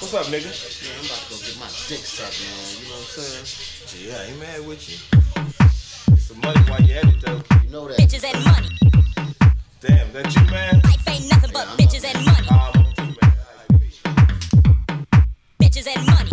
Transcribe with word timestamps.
What's 0.00 0.14
up, 0.14 0.26
nigga? 0.26 0.48
Yeah, 0.82 0.98
I'm 0.98 1.04
about 1.04 1.18
to 1.18 1.30
go 1.30 1.36
get 1.44 1.56
my 1.60 1.66
dick 1.86 2.00
sucked, 2.00 2.40
man. 2.40 2.56
You 2.80 2.88
know 2.88 2.96
what 2.96 3.04
I'm 3.04 3.44
saying? 3.44 4.08
Yeah, 4.08 4.16
I 4.16 4.24
ain't 4.30 4.40
mad 4.40 4.66
with 4.66 4.88
you. 4.88 4.96
Get 6.14 6.18
some 6.22 6.40
money 6.40 6.60
while 6.70 6.80
you 6.82 6.94
at 6.94 7.04
it, 7.04 7.20
though. 7.20 7.42
You 7.62 7.70
know 7.70 7.86
that. 7.88 7.98
bitches 7.98 8.24
and 8.24 8.44
money. 8.44 8.68
Damn, 9.80 10.12
that 10.12 10.34
you, 10.34 10.42
man? 10.50 10.80
Life 10.84 11.08
ain't 11.08 11.28
nothing 11.30 11.50
but 11.52 11.68
Yeah, 11.68 11.76
bitches 11.86 12.02
man. 12.02 12.16
and 12.16 12.24
money. 12.26 12.48
Ah, 12.50 12.72
I'm 12.74 12.92
too, 12.94 13.14
man. 13.20 13.32
Bitches 15.60 15.86
and 15.94 16.06
money. 16.06 16.29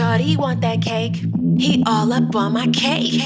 shorty 0.00 0.34
want 0.34 0.62
that 0.62 0.80
cake. 0.80 1.16
He 1.58 1.84
all 1.86 2.10
up 2.10 2.34
on 2.34 2.54
my 2.54 2.66
cake. 2.68 3.20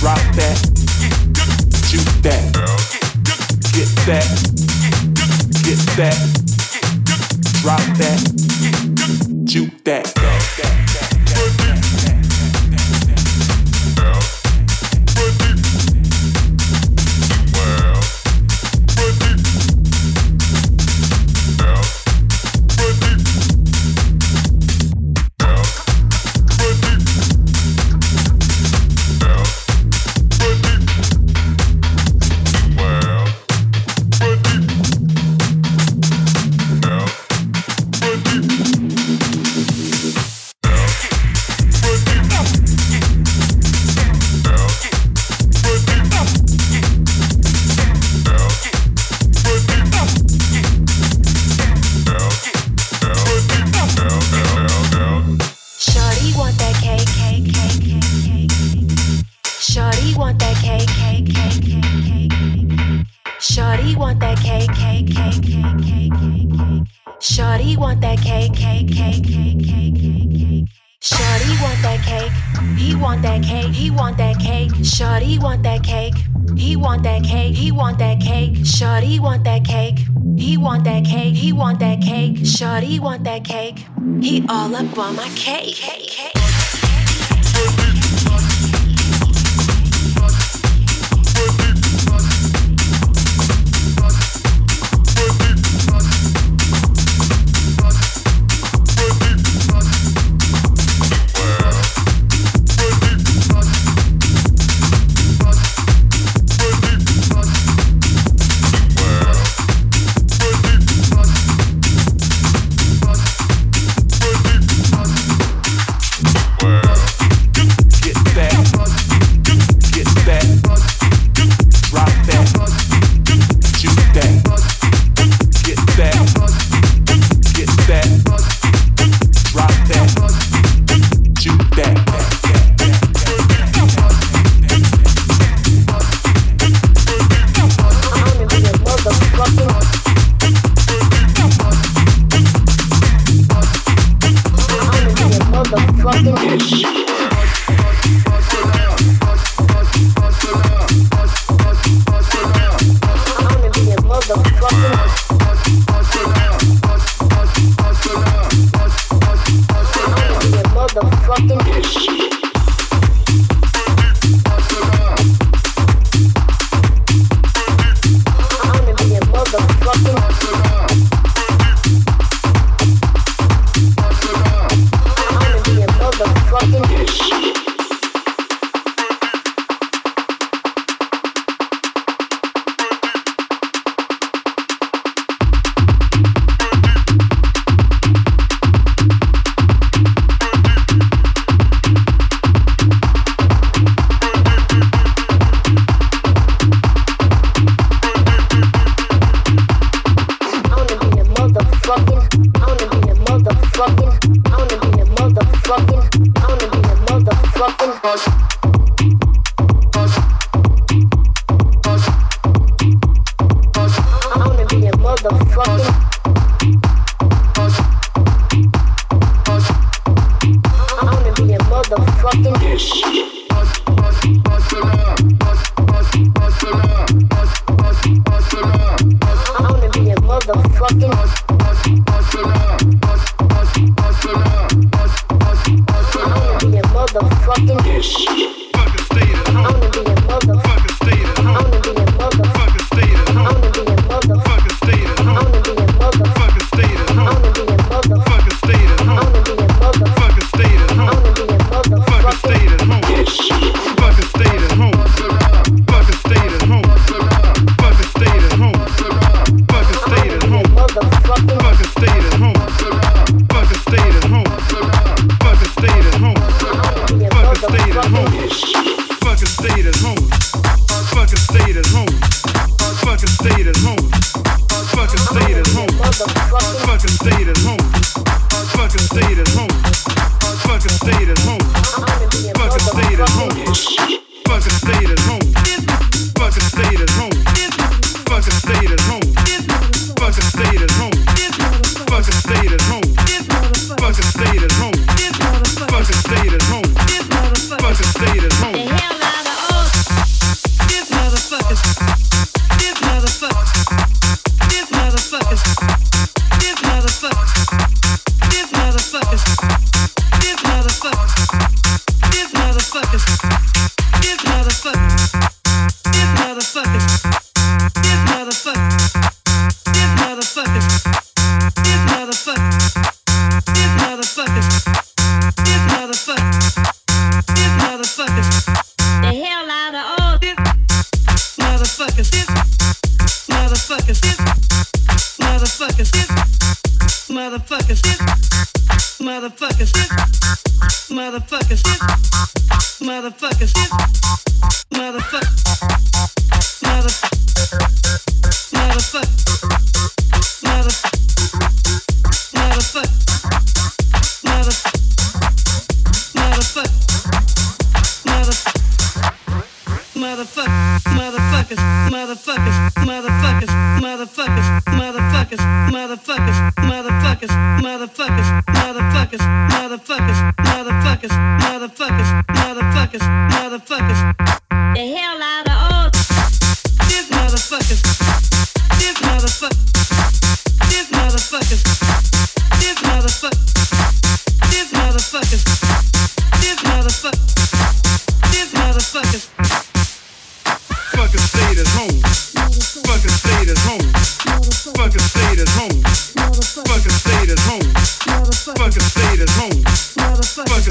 Drop 0.00 0.18
that, 0.36 0.56
shoot 1.88 2.22
that, 2.22 2.52
get 3.72 3.88
that 4.06 4.45
that. 5.96 6.35
Shorty 67.28 67.76
want 67.76 68.00
that 68.02 68.20
cake, 68.20 68.54
cake, 68.54 68.86
cake, 68.86 69.24
cake, 69.24 69.58
cake, 69.58 69.94
cake, 69.96 70.30
cake. 70.30 70.68
Shorty 71.00 71.50
want 71.60 71.82
that 71.82 72.00
cake. 72.06 72.30
He 72.78 72.94
want 72.94 73.22
that 73.22 73.42
cake. 73.42 73.74
He 73.74 73.90
want 73.90 74.16
that 74.18 74.38
cake. 74.38 74.70
Shorty 74.84 75.36
want 75.36 75.64
that 75.64 75.82
cake. 75.82 76.14
He 76.56 76.76
want 76.76 77.02
that 77.02 77.24
cake. 77.24 77.56
He 77.56 77.72
want 77.72 77.98
that 77.98 78.20
cake. 78.20 78.64
Shorty 78.64 79.18
want 79.18 79.42
that 79.42 79.64
cake. 79.64 79.98
He 80.38 80.56
want 80.56 80.84
that 80.84 81.04
cake. 81.04 81.34
He 81.34 81.52
want 81.52 81.80
that 81.80 82.00
cake. 82.00 82.46
Shorty 82.46 83.00
want 83.00 83.24
that 83.24 83.44
cake. 83.44 83.84
He 84.20 84.46
all 84.48 84.74
up 84.76 84.96
on 84.96 85.16
my 85.16 85.28
cake. 85.30 85.74
cake, 85.74 86.08
cake. 86.08 86.45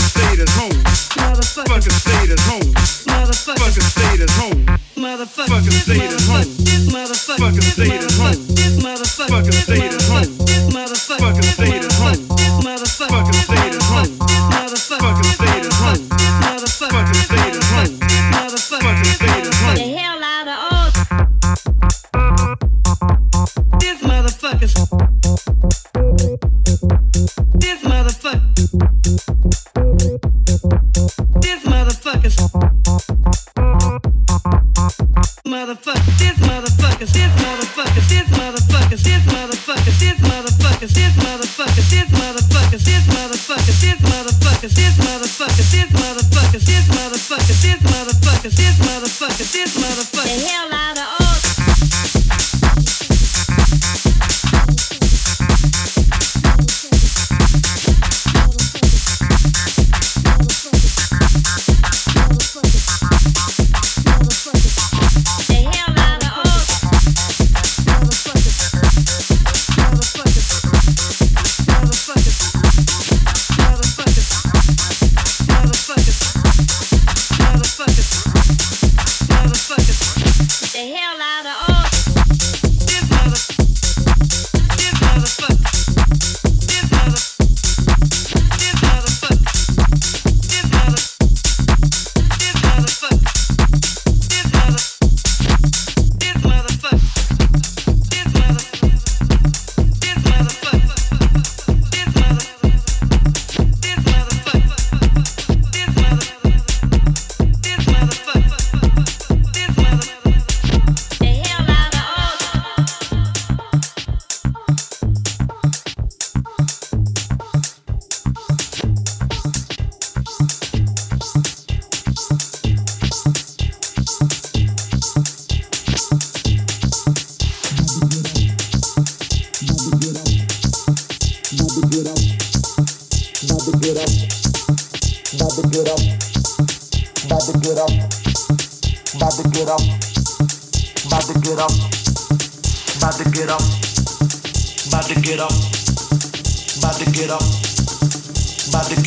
stayed 0.05 0.39
at 0.39 0.49
home. 0.49 0.77
Motherfucker 1.17 1.91
stayed 1.91 2.31
at 2.31 2.39
home. 2.39 2.73
Motherfucker 3.09 3.81
stayed 3.81 4.21
at 4.21 4.29
home. 4.29 4.65
Motherfucker 4.95 5.71
stayed 5.71 6.13
at 6.13 6.21
home. 6.21 6.45
This 6.63 6.87
Motherfucker 6.93 7.61
stayed 7.61 8.03
at 8.03 8.11
home. 8.13 8.39
This 8.55 8.83
Motherfucker 8.83 9.53
stayed 9.53 9.93
at 9.93 10.01
home. 10.03 10.84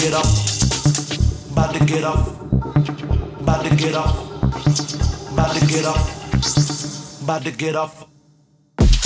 get 0.08 0.16
up, 0.16 0.24
about 1.50 1.74
to 1.74 1.84
get 1.84 2.02
up, 2.02 2.26
about 3.40 3.62
to 3.62 3.76
get 3.76 3.94
up, 3.94 4.14
about 5.32 5.54
to 5.54 5.66
get 5.66 5.84
up, 5.84 6.00
about 7.22 7.42
to 7.42 7.50
get 7.50 7.76
up, 7.76 8.08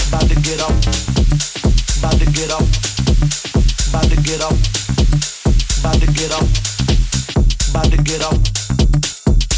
about 0.07 0.29
to 0.29 0.37
get 0.37 0.61
up, 0.61 0.71
about 1.99 2.19
to 2.19 2.27
get 2.31 2.51
up, 2.51 2.63
about 3.89 4.09
to 4.11 4.17
get 4.23 4.43
up, 4.43 4.55
about 5.81 5.99
to 5.99 6.07
get 6.13 6.31
up, 6.31 6.47
about 7.71 7.91
to 7.91 7.97
get 8.05 8.23
up, 8.23 8.39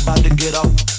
about 0.02 0.24
to 0.24 0.34
get 0.34 0.54
up. 0.54 0.93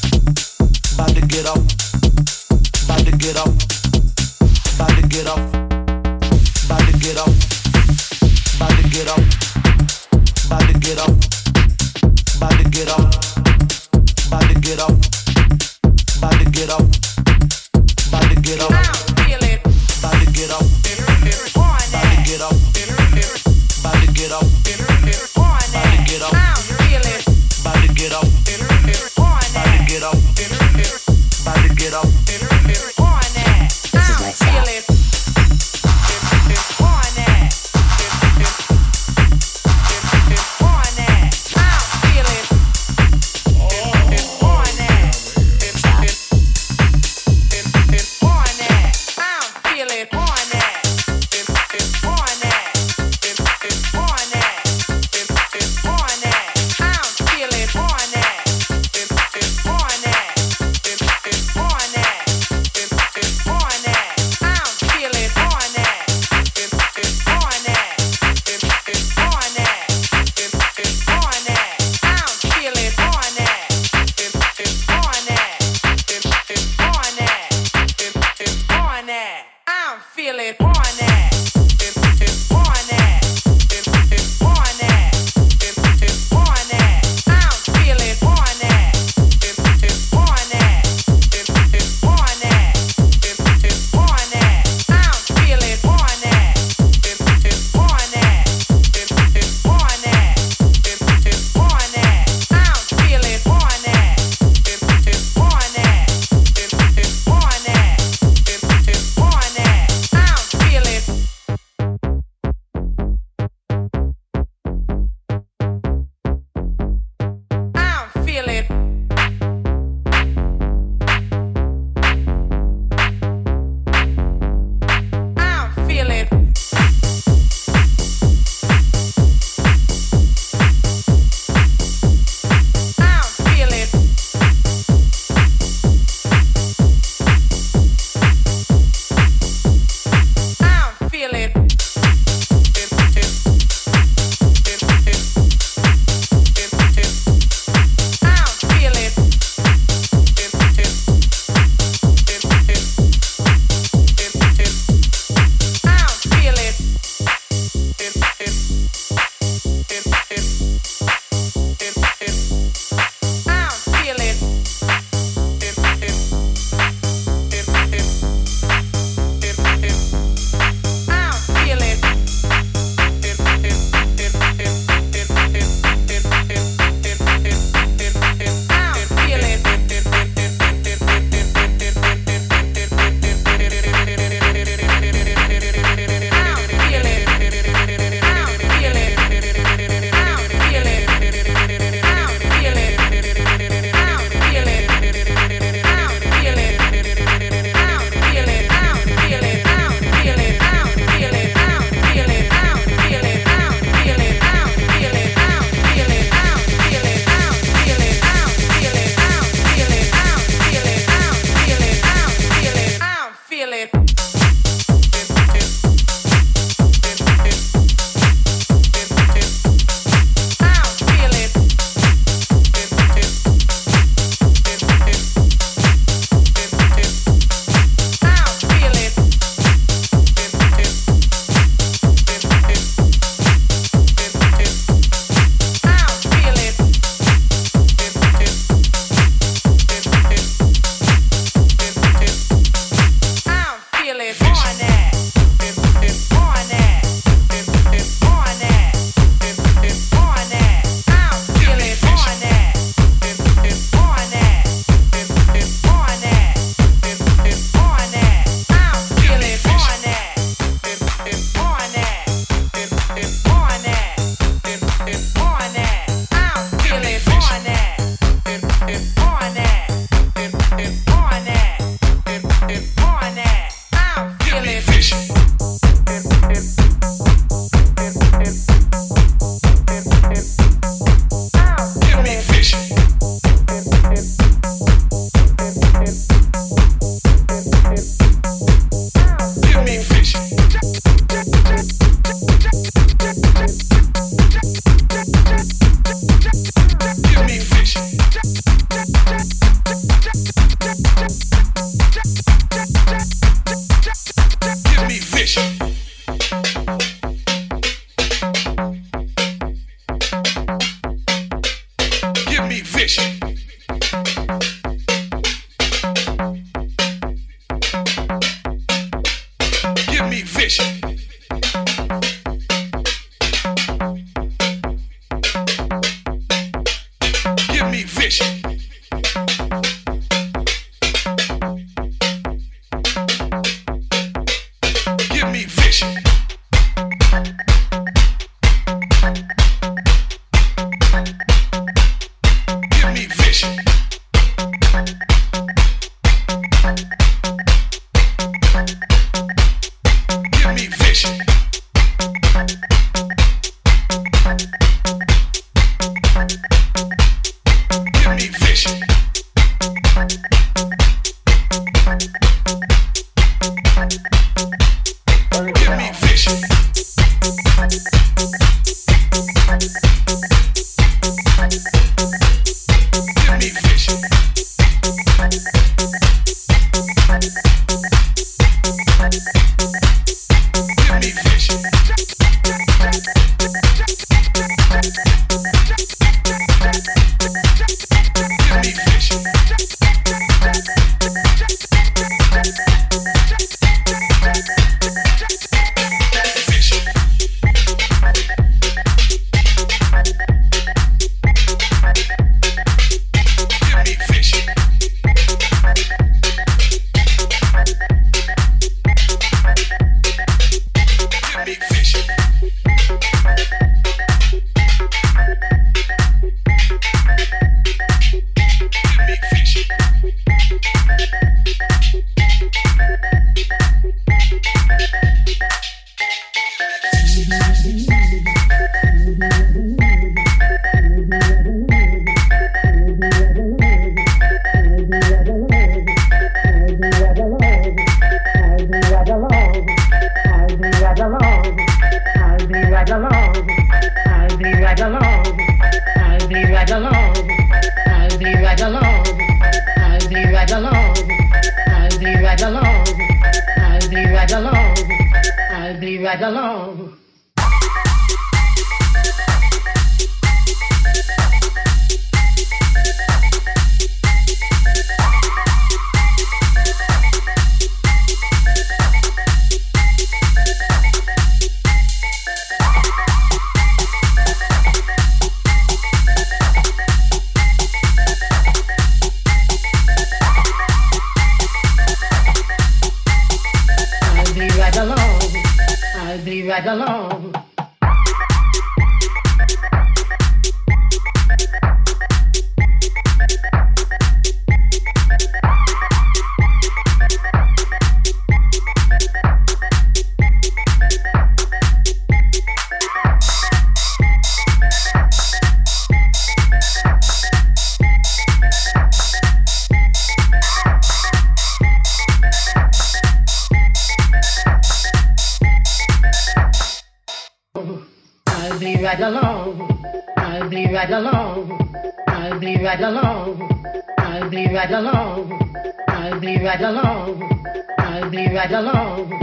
right 522.96 523.12
along. 523.12 523.98
I'll 524.18 524.50
be 524.50 524.68
right 524.68 524.92
along. 524.92 525.60
I'll 526.08 526.40
be 526.40 526.58
right 526.64 526.80
along. 526.80 527.52
I'll 527.98 528.30
be 528.30 528.48
right 528.48 528.72
along. 528.72 529.34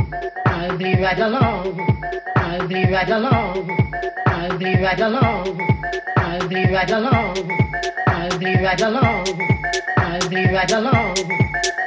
I'll 0.46 0.78
be 0.78 0.94
right 0.94 1.18
along. 1.18 1.80
I'll 2.36 2.66
be 2.68 2.86
right 2.86 3.10
along. 3.10 3.70
I'll 4.26 4.58
be 4.58 4.76
right 4.76 5.00
along. 5.00 5.60
I'll 6.16 6.48
be 6.48 6.64
right 6.66 6.90
along. 6.90 7.36
I'll 8.06 8.38
be 8.38 8.56
right 8.56 8.80
along. 8.80 9.18
I'll 9.98 10.28
be 10.30 10.46
right 10.46 10.72
along. 10.72 11.16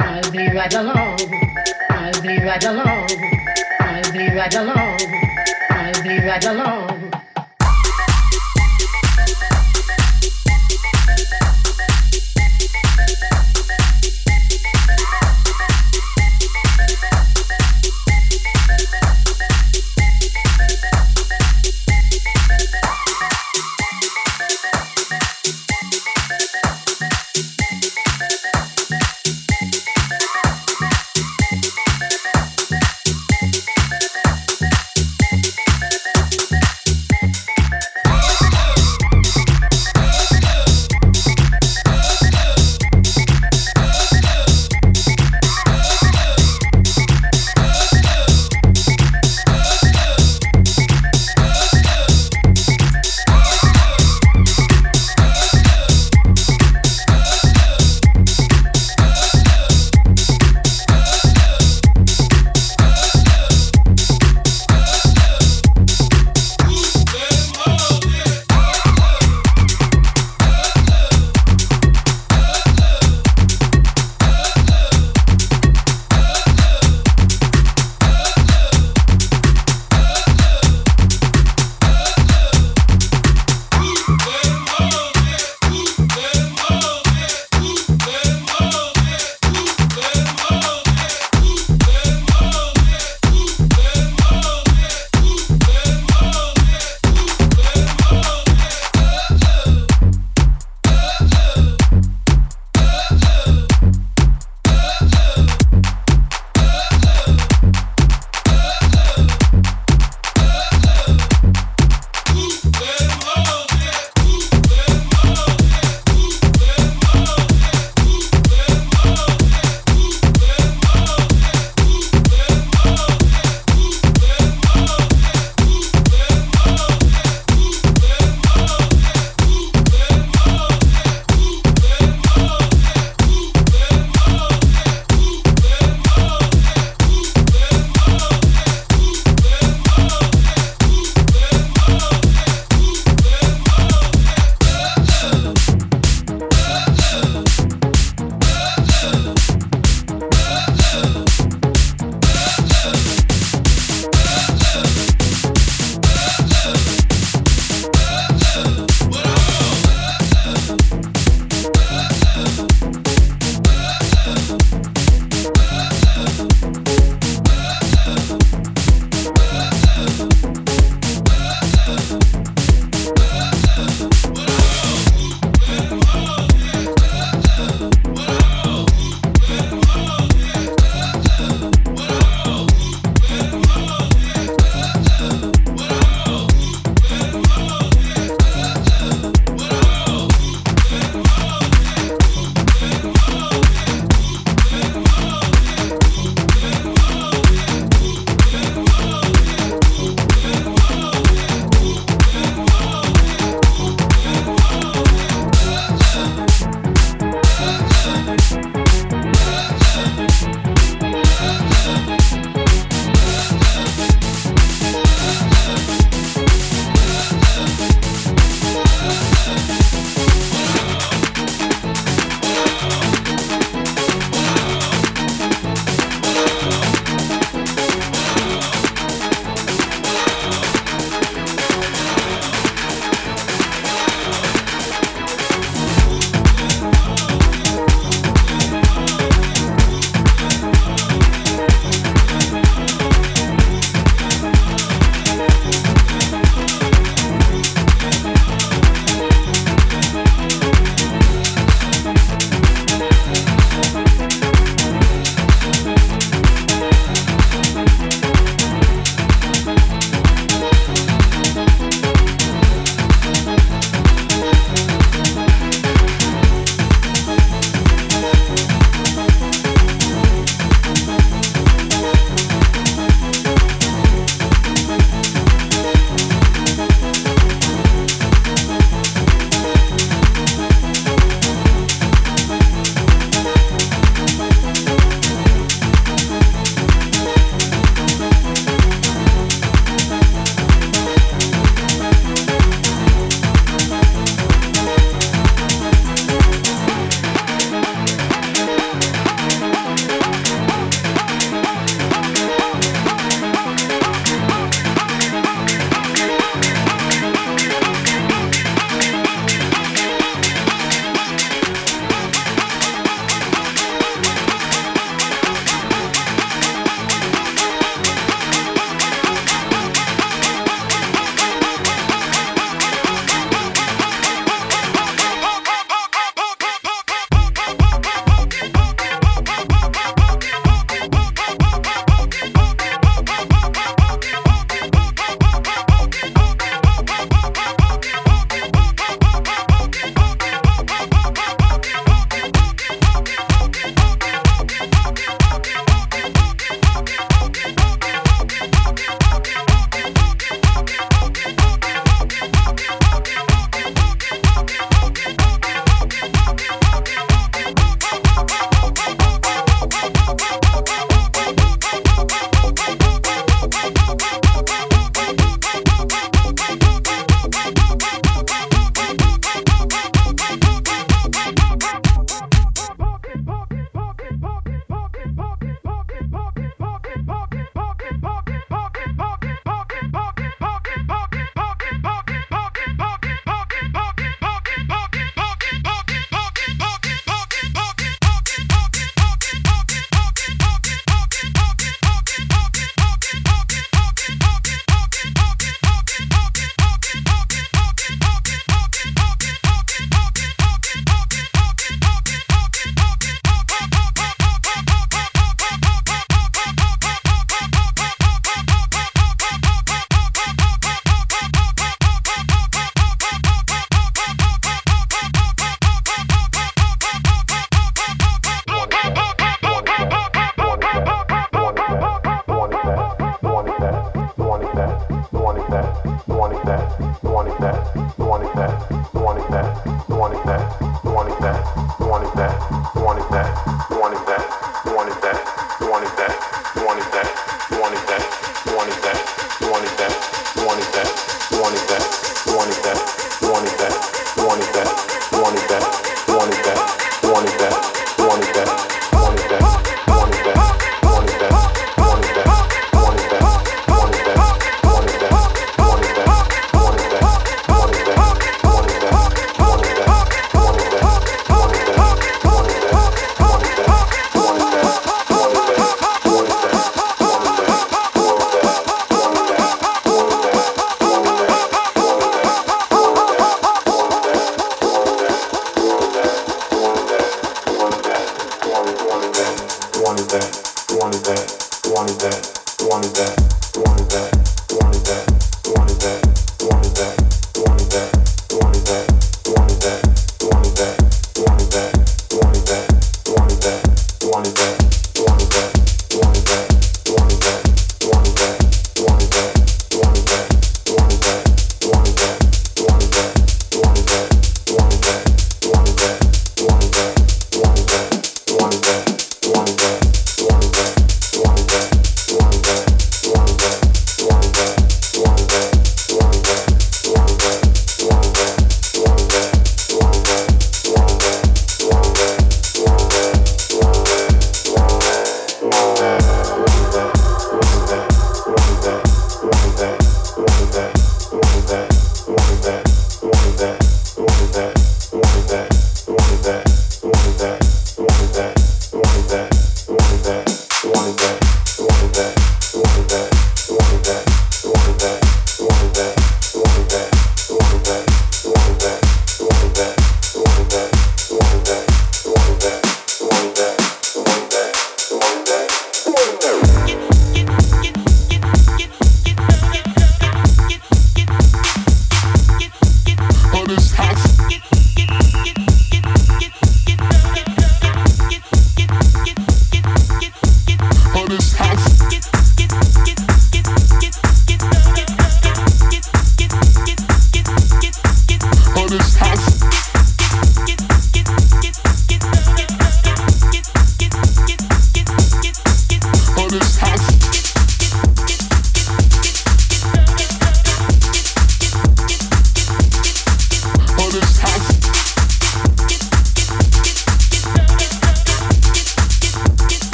I'll 0.00 0.30
be 0.30 0.48
right 0.48 0.74
along. 0.74 1.18
I'll 1.88 2.20
be 2.20 2.38
right 2.44 2.64
along. 2.64 3.08
I'll 3.80 4.12
be 4.12 4.28
right 4.28 4.54
along. 4.54 4.98
I'll 5.70 6.02
be 6.02 6.18
right 6.20 6.44
along. 6.44 6.93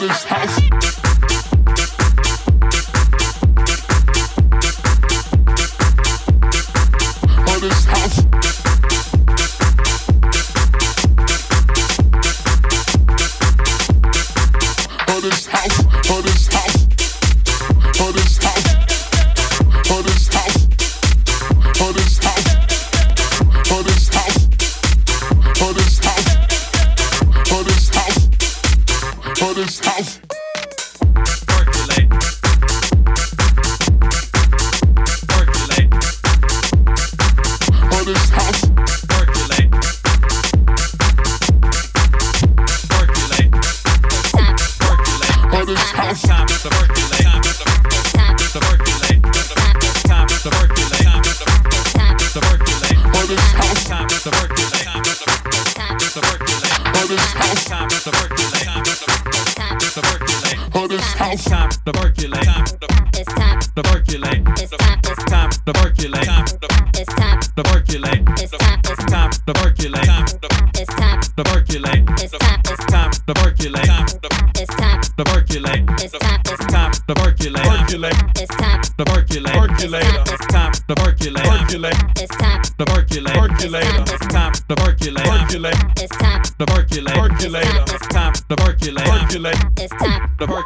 this 0.00 0.24
house. 0.24 0.69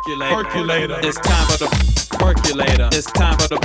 percolator. 0.05 1.01
It's 1.03 1.19
time 1.19 1.47
for 1.49 1.57
the 1.57 1.69
percolator. 2.19 2.89
It's 2.93 3.11
time 3.13 3.39
for 3.39 3.49
the 3.49 3.59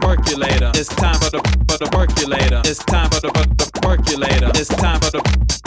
percolator. 0.00 0.70
It's 0.74 0.88
time 0.88 1.16
for 1.16 1.30
the 1.30 1.40
for 1.68 1.78
the 1.78 1.88
percolator. 1.88 2.60
It's 2.64 2.84
time 2.84 3.08
for 3.10 3.20
the 3.20 3.30
for 3.32 3.56
the 3.56 3.80
percolator. 3.80 4.50
It's 4.54 4.68
time 4.68 5.00
for 5.00 5.10
the 5.10 5.22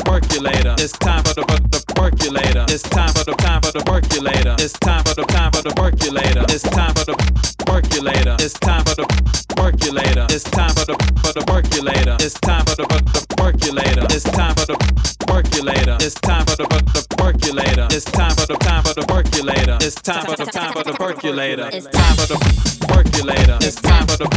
percolator. 0.06 0.76
It's 0.78 0.94
time 0.94 1.24
for 1.24 1.34
the 1.34 1.42
for 1.50 1.58
the 1.58 1.82
percolator. 1.96 2.66
It's 2.70 2.84
time 2.84 3.10
for 3.10 3.24
the 3.26 3.34
time 3.36 3.62
for 3.62 3.72
the 3.72 3.82
percolator. 3.82 4.56
It's 4.60 4.74
time 4.78 5.04
for 5.04 5.16
the 5.16 5.26
time 5.26 5.52
for 5.52 5.62
the 5.64 5.74
percolator. 5.74 6.46
It's 6.50 6.64
time 6.64 6.94
for 6.94 7.06
the 7.06 7.16
percolator. 7.66 8.36
It's 8.40 8.54
time 8.60 8.86
for 8.86 8.96
the 8.96 9.06
percolator. 9.58 10.26
It's 10.30 10.46
time 10.46 10.74
for 10.78 10.86
the 10.86 10.96
for 11.26 11.34
the 11.34 11.42
percolator. 11.42 12.18
It's 12.22 12.38
time 12.38 12.66
for 12.66 12.76
the 12.78 12.86
for 12.86 13.26
the 13.26 13.34
percolator. 13.34 14.06
It's 14.14 14.30
time 14.30 14.54
for 14.54 14.66
the 14.70 14.78
percolator. 15.26 15.98
It's 16.06 16.16
time 16.22 16.46
for 16.46 16.56
the 16.56 16.68
the 16.70 17.02
percolator. 17.18 17.88
It's 17.90 18.06
time 18.06 18.36
for 18.38 18.46
the 18.46 18.58
time 18.62 18.84
for 18.84 18.94
the 18.94 19.06
percolator 19.10 19.29
time 20.04 20.26
for 20.26 20.36
the 20.36 20.46
time 20.46 20.74
for 20.74 20.84
the 20.84 20.94
percolator. 20.94 21.70
It's 21.74 21.88
time 21.88 22.16
for 22.16 22.28
the 22.28 22.38
percolator. 22.88 23.58
It's 23.62 23.82
time 23.82 24.08
for 24.08 24.18
the 24.18 24.28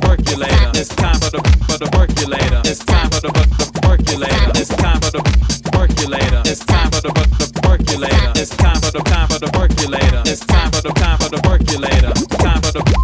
percolator. 0.00 0.70
It's 0.74 0.88
time 0.94 1.18
for 1.20 1.30
the 1.30 1.40
for 1.68 1.78
the 1.78 1.88
percolator. 1.90 2.62
It's 2.64 2.84
time 2.84 3.10
for 3.10 3.20
the 3.20 3.30
for 3.30 3.70
the 3.70 3.80
percolator. 3.80 4.52
It's 4.56 4.74
time 4.74 5.00
for 5.00 5.10
the 5.10 5.22
percolator. 5.70 6.42
It's 6.46 6.64
time 6.64 6.90
for 6.90 7.00
the 7.00 7.12
the 7.12 7.60
percolator. 7.62 8.32
It's 8.36 8.56
time 8.56 8.80
for 8.80 8.90
the 8.90 9.02
time 9.02 9.28
for 9.28 9.38
the 9.38 9.50
percolator. 9.52 10.22
It's 10.26 10.44
time 10.44 10.70
for 10.72 10.82
the 10.82 10.92
time 10.92 11.18
for 11.18 11.28
the 11.30 11.40
percolator. 11.42 12.12
Time 12.38 12.60
for 12.62 12.72
the 12.72 13.01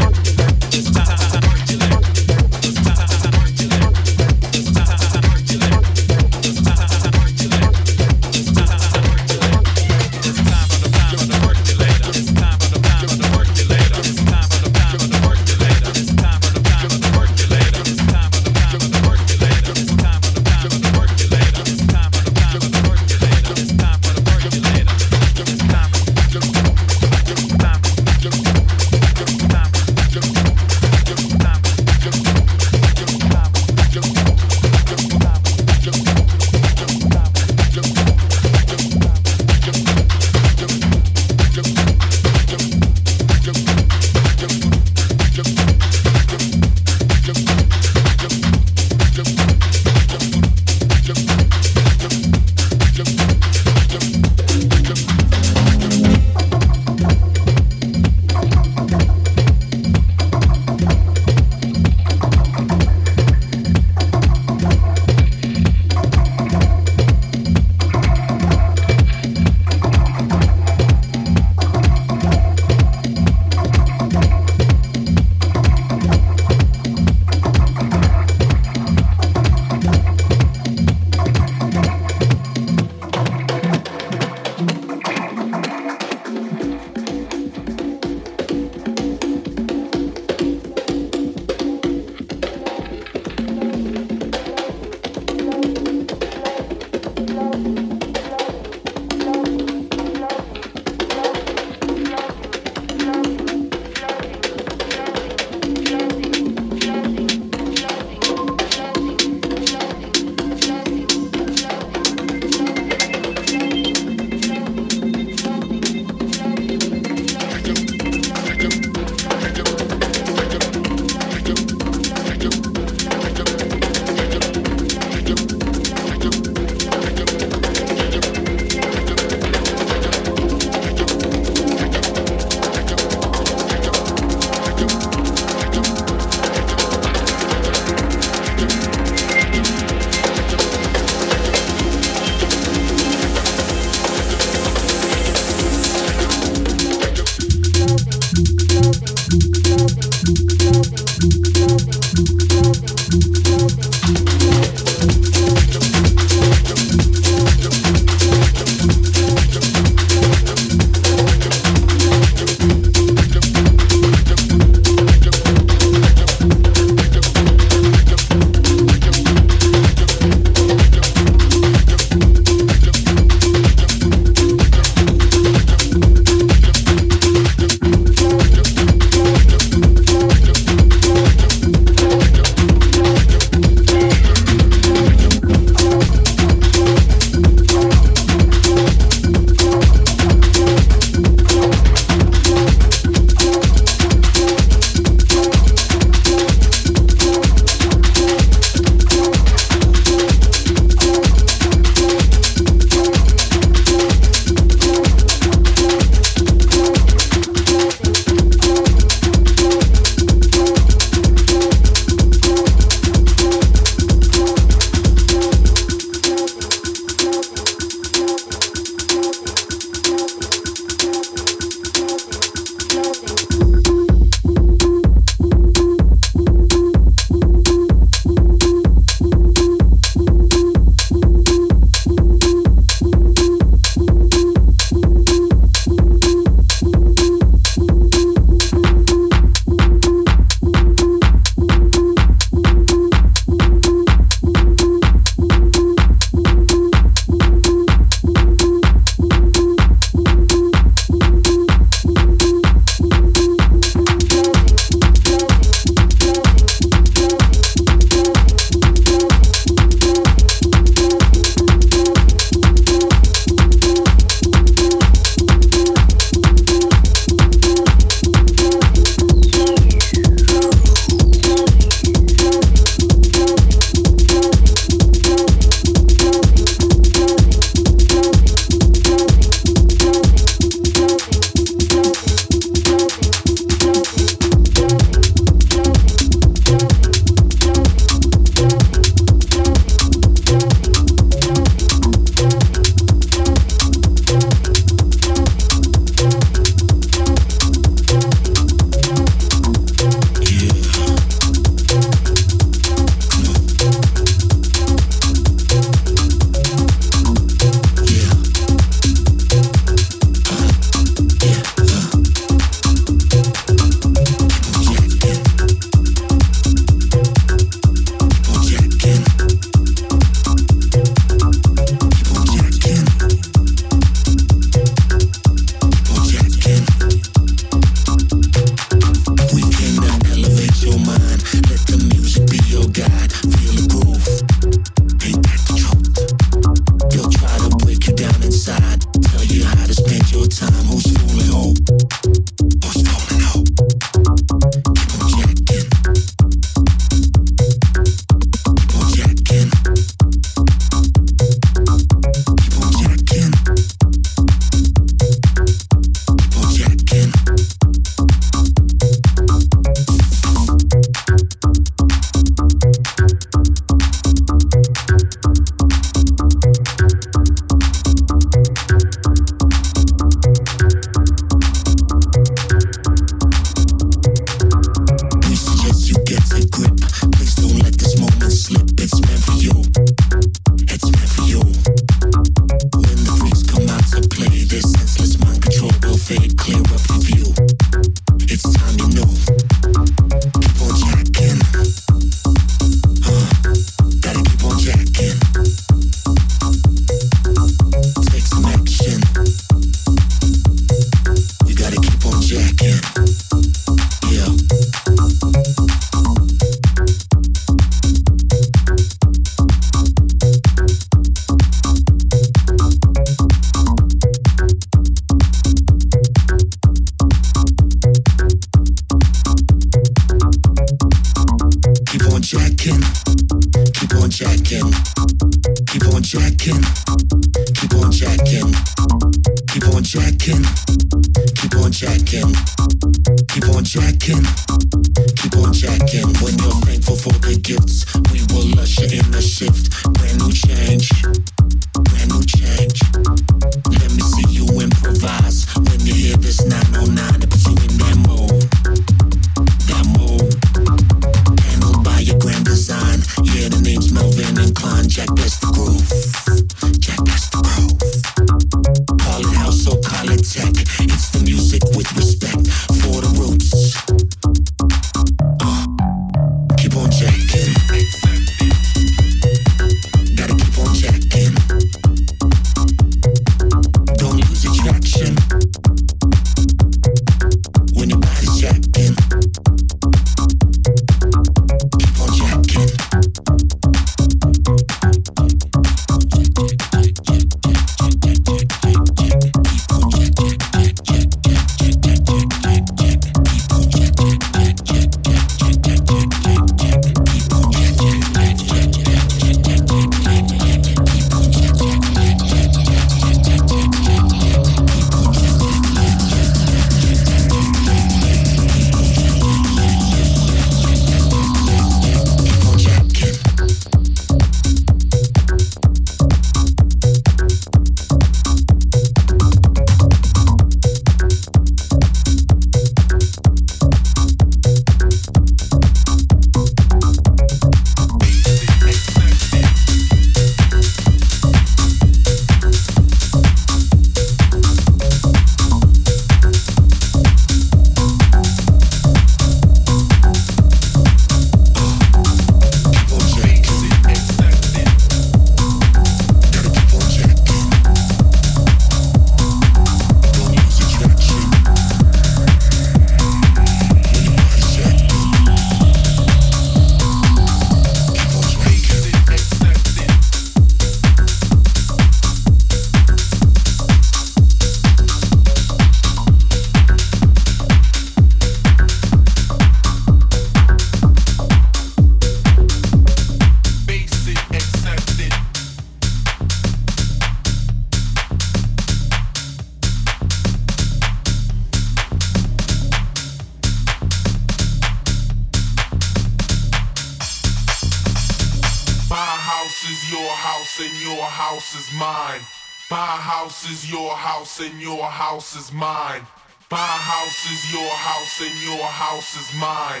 house 594.56 594.70
and 594.70 594.80
your 594.80 595.04
house 595.04 595.56
is 595.56 595.72
mine. 595.72 596.22
My 596.70 596.76
house 596.78 597.44
is 597.52 597.72
your 597.72 597.90
house 597.90 598.40
and 598.40 598.56
your 598.64 598.86
house 598.86 599.36
is 599.36 599.52
mine. 599.60 600.00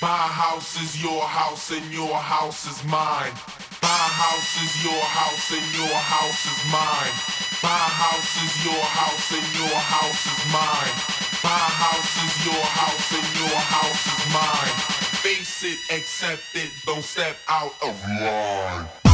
My 0.00 0.30
house 0.30 0.80
is 0.80 1.02
your 1.02 1.22
house 1.22 1.72
and 1.72 1.92
your 1.92 2.14
house 2.14 2.66
is 2.70 2.84
mine. 2.84 3.34
My 3.82 4.06
house 4.22 4.62
is 4.62 4.84
your 4.84 5.02
house 5.02 5.50
and 5.50 5.66
your 5.74 5.96
house 5.98 6.46
is 6.46 6.60
mine. 6.70 7.14
My 7.62 7.84
house 7.98 8.30
is 8.46 8.54
your 8.64 8.84
house 8.94 9.32
and 9.34 9.48
your 9.58 9.74
house 9.74 10.22
is 10.22 10.42
mine. 10.54 10.94
My 11.42 11.66
house 11.82 12.14
is 12.22 12.34
your 12.46 12.64
house 12.78 13.10
and 13.10 13.28
your 13.42 13.58
house 13.58 14.06
is 14.06 14.22
mine. 14.30 14.74
Face 15.26 15.64
it, 15.64 15.78
accept 15.90 16.54
it, 16.54 16.70
don't 16.86 17.02
step 17.02 17.36
out 17.48 17.74
of 17.82 17.94
line. 18.20 19.05